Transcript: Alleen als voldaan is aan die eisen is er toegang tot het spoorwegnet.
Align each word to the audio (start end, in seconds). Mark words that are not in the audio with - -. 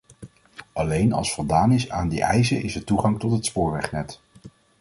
Alleen 0.73 1.13
als 1.13 1.33
voldaan 1.33 1.71
is 1.71 1.89
aan 1.89 2.09
die 2.09 2.21
eisen 2.21 2.61
is 2.61 2.75
er 2.75 2.83
toegang 2.83 3.19
tot 3.19 3.31
het 3.31 3.45
spoorwegnet. 3.45 4.21